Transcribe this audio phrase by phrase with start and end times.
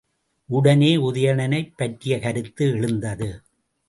[0.49, 3.41] உடனே உதயணனைப் பற்றிய கருத்து எழுந்தது.